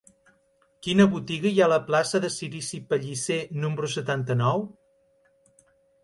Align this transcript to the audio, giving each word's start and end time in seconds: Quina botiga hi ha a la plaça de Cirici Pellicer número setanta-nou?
Quina 0.85 1.05
botiga 1.09 1.49
hi 1.49 1.59
ha 1.59 1.65
a 1.67 1.71
la 1.73 1.77
plaça 1.89 2.21
de 2.23 2.31
Cirici 2.35 2.79
Pellicer 2.93 3.37
número 3.65 3.91
setanta-nou? 3.97 4.65